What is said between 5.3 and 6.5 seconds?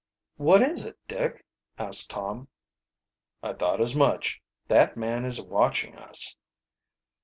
watching us."